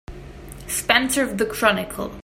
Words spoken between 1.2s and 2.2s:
of the Chronicle.